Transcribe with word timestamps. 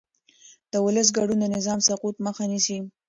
د 0.71 0.73
ولس 0.85 1.07
ګډون 1.17 1.37
د 1.41 1.45
نظام 1.55 1.79
سقوط 1.87 2.15
مخه 2.25 2.43
نیسي 2.51 2.77